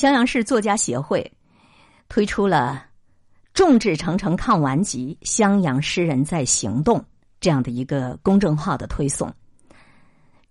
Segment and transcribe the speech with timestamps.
[0.00, 1.30] 襄阳市作家协会
[2.08, 2.86] 推出了
[3.52, 7.04] “众志成城抗顽疾，襄阳诗人在行动”
[7.38, 9.30] 这样的一个公众号的推送，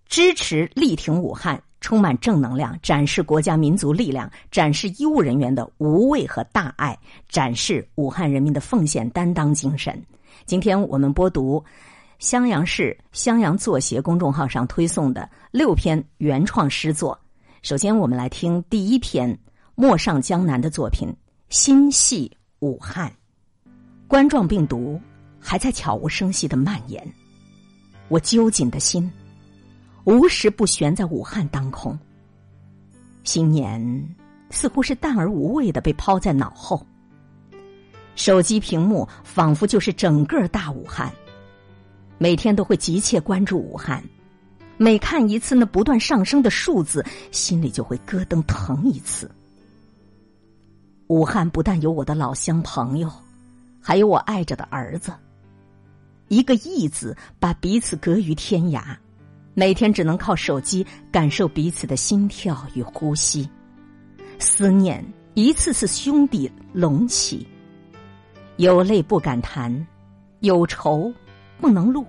[0.06, 6.96] 支持力挺武汉，充满正能量，展示国家民族力量，展示医务人员的无畏和大爱，
[7.28, 10.00] 展示武汉人民的奉献担当精神。
[10.46, 11.60] 今天我们播读
[12.20, 17.18] 襄阳市襄阳作协公众号上推送的六篇原创诗作。
[17.62, 19.38] 首先，我们来听第一篇
[19.74, 21.06] 陌上江南的作品
[21.50, 22.30] 《心系
[22.60, 23.10] 武汉》。
[24.08, 24.98] 冠状病毒
[25.38, 27.06] 还在悄无声息的蔓延，
[28.08, 29.12] 我揪紧的心
[30.04, 31.96] 无时不悬在武汉当空。
[33.24, 34.16] 新年
[34.48, 36.84] 似乎是淡而无味的被抛在脑后，
[38.14, 41.12] 手机屏幕仿佛就是整个大武汉，
[42.16, 44.02] 每天都会急切关注武汉。
[44.82, 49.30] 每看一次那不断上升的数字，心里就会咯噔疼一次。
[51.08, 53.12] 武汉不但有我的老乡朋友，
[53.78, 55.12] 还有我爱着的儿子。
[56.28, 58.96] 一个“义”字把彼此隔于天涯，
[59.52, 63.46] 每天只能靠手机感受彼此的心跳与呼吸，
[64.38, 65.04] 思念
[65.34, 67.46] 一次次兄弟隆起。
[68.56, 69.86] 有泪不敢弹，
[70.38, 71.12] 有愁
[71.60, 72.06] 不能露，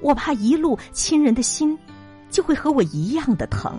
[0.00, 1.78] 我怕一路亲人的心。
[2.30, 3.78] 就会和我一样的疼。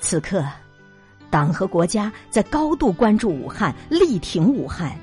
[0.00, 0.44] 此刻，
[1.30, 4.96] 党和国家在高度关注武汉，力挺武汉，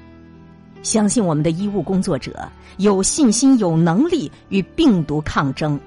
[0.84, 2.48] 相信我们的医务工作者
[2.78, 5.80] 有信心、有能力与病毒抗争，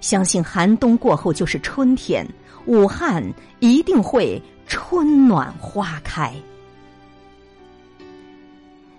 [0.00, 2.26] 相信寒冬过后就是春天，
[2.66, 3.22] 武汉
[3.60, 6.34] 一定会春暖花开。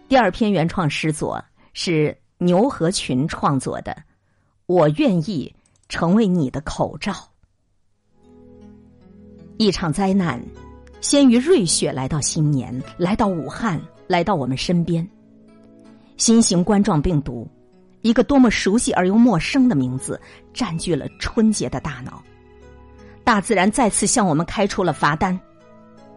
[0.08, 3.92] 第二篇原创诗作是牛和群创作的，
[4.66, 5.54] 《我愿意》。
[5.90, 7.14] 成为你的口罩。
[9.58, 10.42] 一场灾难，
[11.02, 15.06] 先于瑞雪来到新年，来到武汉，来到我们身边。
[16.16, 17.50] 新型冠状病毒，
[18.02, 20.22] 一个多么熟悉而又陌生的名字，
[20.54, 22.24] 占据了春节的大脑。
[23.24, 25.38] 大自然再次向我们开出了罚单：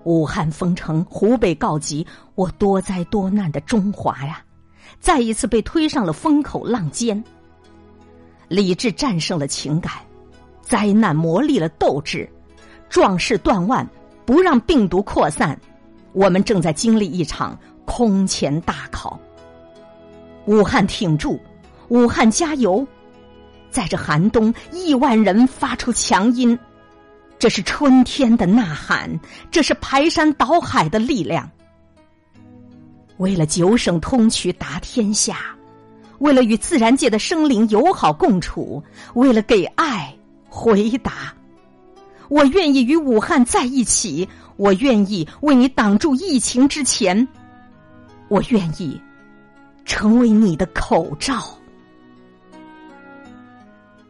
[0.05, 4.45] 武汉封城，湖北告急，我多灾多难的中华呀，
[5.01, 7.23] 再一次被推上了风口浪尖。
[8.53, 9.95] 理智战胜了情感，
[10.61, 12.29] 灾难磨砺了斗志，
[12.91, 13.89] 壮士断腕，
[14.27, 15.59] 不让病毒扩散。
[16.13, 19.19] 我们正在经历一场空前大考。
[20.45, 21.41] 武汉挺住，
[21.89, 22.87] 武汉加油！
[23.71, 26.59] 在这寒冬，亿万人发出强音，
[27.39, 29.19] 这是春天的呐喊，
[29.51, 31.51] 这是排山倒海的力量。
[33.17, 35.57] 为了九省通衢达天下。
[36.23, 38.81] 为了与自然界的生灵友好共处，
[39.15, 40.17] 为了给爱
[40.49, 41.35] 回答，
[42.29, 44.29] 我愿意与武汉在一起。
[44.57, 47.27] 我愿意为你挡住疫情之前，
[48.29, 49.01] 我愿意
[49.85, 51.43] 成为你的口罩。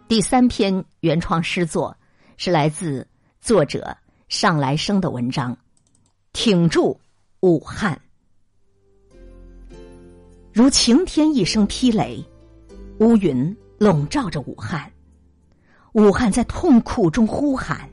[0.06, 1.96] 第三篇原创诗作
[2.36, 3.06] 是来自
[3.40, 3.96] 作者
[4.28, 5.54] 上来生的文章，
[6.34, 7.00] 《挺住
[7.40, 7.94] 武汉》。
[10.52, 12.22] 如晴天一声霹雷，
[12.98, 14.92] 乌云笼罩着武汉。
[15.92, 17.88] 武汉在痛苦中呼喊：“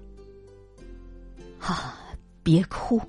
[1.58, 1.96] 啊，
[2.44, 3.02] 别哭！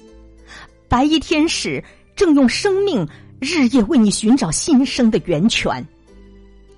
[0.89, 1.83] 白衣天使
[2.15, 3.09] 正用生命
[3.41, 5.85] 日夜为你寻找新生的源泉。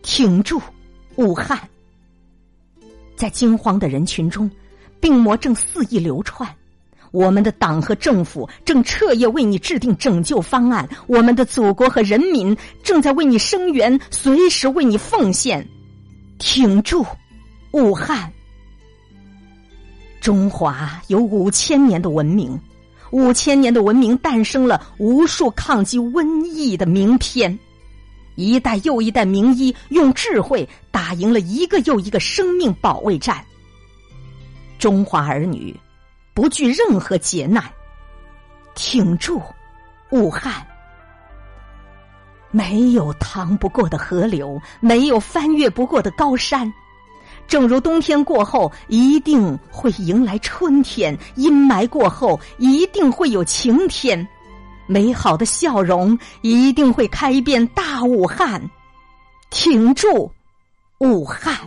[0.00, 0.58] 挺住，
[1.16, 1.68] 武汉！
[3.16, 4.50] 在惊慌的人群中，
[4.98, 6.48] 病魔正肆意流窜。”
[7.12, 15.66] 我们的党和政府正彻夜为你制定拯救方案，我们的祖国和人民正在为你声援，随时为你奉献。
[16.38, 17.06] 挺住，
[17.70, 18.32] 武汉！
[20.20, 22.58] 中华有五千年的文明，
[23.10, 27.56] 五千年的文明诞生了无数抗击瘟疫的名篇，
[28.36, 33.44] 一代又一代名医用智慧打赢了一个又一个生命保卫战。
[34.78, 35.76] 中华儿女。
[36.34, 37.62] 不惧任何劫难，
[38.74, 39.40] 挺住，
[40.10, 40.66] 武汉！
[42.50, 46.72] 没有趟不过的河流，没有翻越不过的高山。
[47.48, 54.26] 正如冬天过后一定会迎来春天，阴霾过后一定会有晴天，
[54.86, 58.62] 美好的笑容一定会开遍大武汉。
[59.50, 60.30] 挺住，
[60.98, 61.58] 武汉！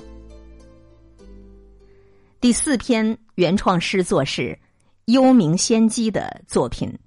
[2.39, 4.57] 第四篇原创诗作是
[5.05, 6.89] 幽冥仙姬的作品《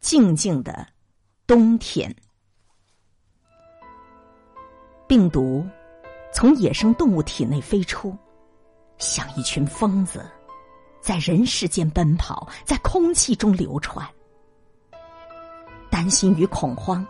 [0.00, 0.86] 静静的
[1.44, 2.08] 冬天》。
[5.08, 5.66] 病毒
[6.32, 8.16] 从野生动物体内飞出，
[8.96, 10.24] 像一群疯子，
[11.00, 14.08] 在人世间奔跑，在空气中流传。
[15.90, 17.04] 担心与恐慌，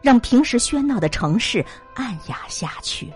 [0.00, 1.64] 让平时喧闹的城市
[1.94, 3.12] 暗哑下去。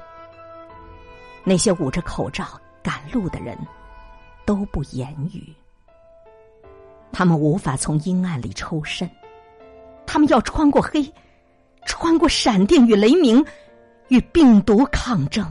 [1.45, 2.47] 那些捂着口罩
[2.83, 3.59] 赶路的人，
[4.45, 5.53] 都不言语。
[7.13, 9.09] 他们无法从阴暗里抽身，
[10.07, 11.13] 他们要穿过黑，
[11.87, 13.45] 穿过闪电与雷鸣，
[14.09, 15.47] 与病毒抗争。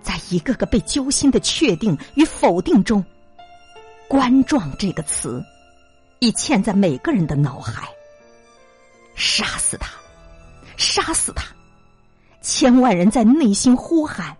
[0.00, 3.04] 在一个个被揪心的确定与否定中
[4.06, 5.42] ，“冠状”这个词
[6.20, 7.88] 已嵌在每个人的脑海。
[9.14, 9.90] 杀死他！
[10.76, 11.44] 杀死他！
[12.40, 14.36] 千万人在内心呼喊。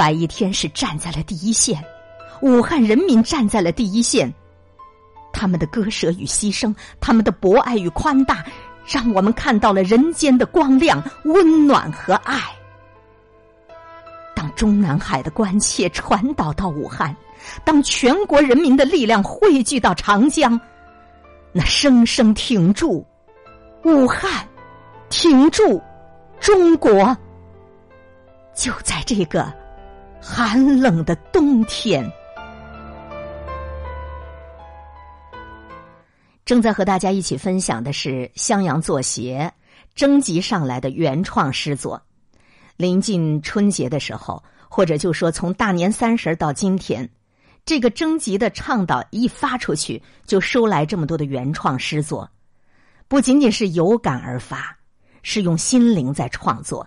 [0.00, 1.84] 白衣天使站在了第一线。
[2.40, 4.32] 武汉人民站在了第一线，
[5.30, 8.42] 他们的割舍与牺牲，他们的博爱与宽大，
[8.86, 12.40] 让我们看到了人间的光亮、温暖和爱。
[14.34, 17.14] 当中南海的关切传导到武汉，
[17.62, 20.58] 当全国人民的力量汇聚到长江，
[21.52, 23.06] 那声声挺住
[23.84, 24.48] 武汉，
[25.10, 25.78] 挺住
[26.40, 27.14] 中国，
[28.54, 29.59] 就在这个
[30.22, 32.06] 寒冷的冬天。
[36.44, 39.50] 正在和大家一起分享的是襄阳作协
[39.94, 42.00] 征集上来的原创诗作。
[42.76, 47.08] 临近春节的时候，或者就说从大年三十到今天，
[47.64, 52.30] 这个征集的倡导一发出去，就收来这么多的原创诗作。
[53.08, 54.76] 不仅仅是有感而发，
[55.22, 56.86] 是用心灵在创作。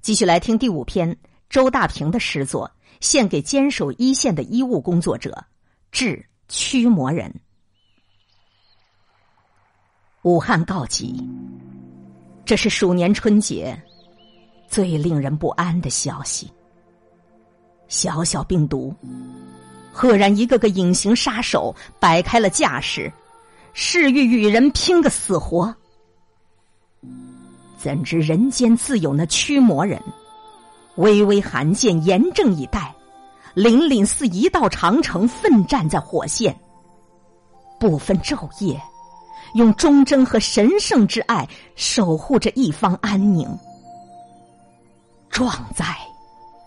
[0.00, 1.16] 继续来听第五篇
[1.48, 2.70] 周大平的诗作，
[3.00, 5.44] 献给坚守一线的医务工作者，
[5.90, 7.32] 致驱魔人。
[10.22, 11.22] 武汉告急，
[12.44, 13.80] 这是鼠年春节
[14.68, 16.50] 最令人不安的消息。
[17.88, 18.92] 小小病毒，
[19.92, 23.12] 赫然一个个隐形杀手摆开了架势，
[23.72, 25.72] 誓欲与人拼个死活。
[27.78, 30.02] 怎知人间自有那驱魔人，
[30.96, 32.94] 巍巍寒剑，严阵以待，
[33.54, 36.54] 凛凛似一道长城，奋战在火线，
[37.78, 38.80] 不分昼夜。
[39.54, 43.48] 用忠贞和神圣之爱守护着一方安宁。
[45.30, 45.96] 壮哉，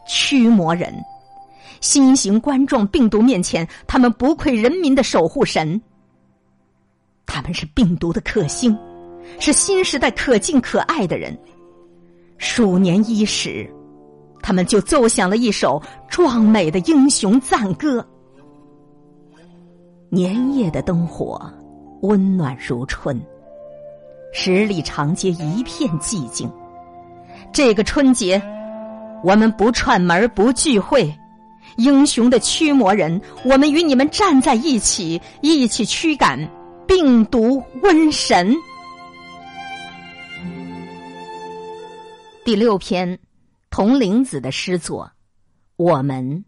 [0.07, 0.93] 驱魔人！
[1.81, 5.79] 新型冠状病毒面前，他们不愧人民的守护神。
[7.25, 8.75] 他们是病毒的克星，
[9.39, 11.37] 是新时代可敬可爱的人。
[12.37, 13.71] 鼠年伊始，
[14.41, 18.06] 他们就奏响了一首壮美的英雄赞歌。
[20.09, 21.39] 年夜的灯火。
[22.01, 23.21] 温暖如春，
[24.31, 26.50] 十里长街一片寂静。
[27.51, 28.41] 这个春节，
[29.21, 31.13] 我们不串门不聚会，
[31.75, 36.39] 英雄的驱魔人，我们与你们站在一起，一起驱赶
[36.88, 38.56] 病毒瘟神。
[42.45, 43.19] 第六篇，
[43.69, 45.12] 童玲子的诗作，
[45.75, 46.44] 我们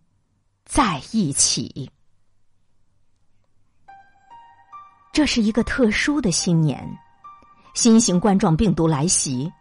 [0.65, 1.91] 在一起。
[5.13, 6.83] 这是一个特殊的新年，
[7.75, 9.51] 新型冠状病毒来袭，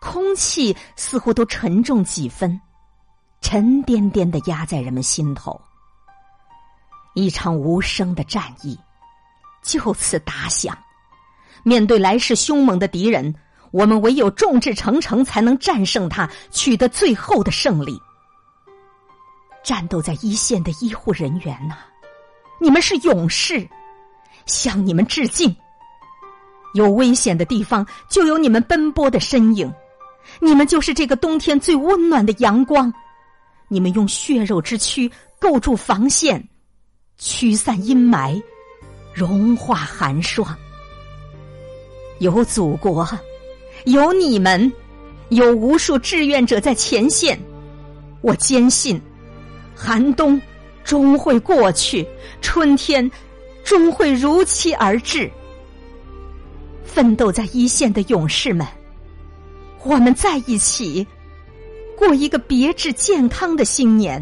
[0.00, 2.60] 空气似乎都沉重几分，
[3.40, 5.60] 沉甸甸的压在人们心头。
[7.14, 8.78] 一场无声的战役
[9.62, 10.76] 就此打响。
[11.62, 13.32] 面对来势凶猛的敌人，
[13.72, 18.00] 我们唯有众志成城，才能战胜他，取得最后的胜利。
[19.64, 21.76] 战斗在一线的医护人员呐，
[22.60, 23.68] 你们是勇士。
[24.44, 25.54] 向你们致敬。
[26.74, 29.72] 有危险的地方，就有你们奔波的身影。
[30.40, 32.92] 你们就是这个冬天最温暖的阳光。
[33.68, 36.48] 你们用血肉之躯构筑防线，
[37.18, 38.42] 驱散阴霾，
[39.14, 40.56] 融化寒霜。
[42.18, 43.08] 有祖国，
[43.84, 44.72] 有你们，
[45.30, 47.38] 有无数志愿者在前线。
[48.20, 49.00] 我坚信，
[49.74, 50.40] 寒冬
[50.84, 52.06] 终会过去，
[52.40, 53.10] 春天。
[53.64, 55.30] 终会如期而至。
[56.84, 58.66] 奋斗在一线的勇士们，
[59.84, 61.06] 我们在一起，
[61.96, 64.20] 过一个别致健康的新年，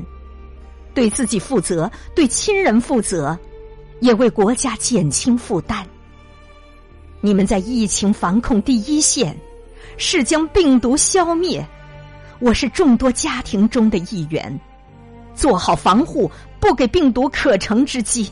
[0.92, 3.36] 对自己负责，对亲人负责，
[4.00, 5.88] 也为国家减轻负担。
[7.22, 9.34] 你们在疫情防控第一线，
[10.00, 11.64] 是将病毒消灭。
[12.38, 14.58] 我是众多家庭中的一员，
[15.34, 16.28] 做好防护，
[16.58, 18.28] 不给病毒可乘之机。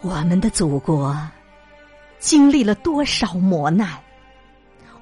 [0.00, 1.14] 我们的祖国
[2.18, 3.86] 经历了多少磨难？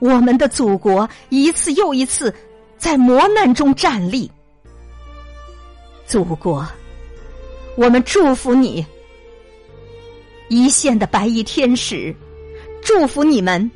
[0.01, 2.35] 我们的祖国一次又一次
[2.77, 4.29] 在磨难中站立。
[6.07, 6.67] 祖国，
[7.77, 8.85] 我们祝福你，
[10.49, 12.13] 一线的白衣天使，
[12.83, 13.71] 祝福你们。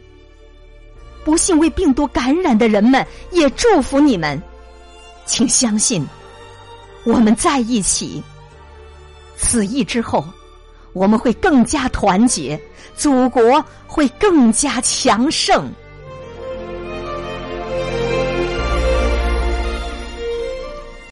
[1.30, 4.42] 不幸为病毒感染的人们，也祝福你们。
[5.26, 6.04] 请相信，
[7.04, 8.20] 我们在一起。
[9.36, 10.24] 此役之后，
[10.92, 12.60] 我们会更加团结，
[12.96, 15.72] 祖国会更加强盛。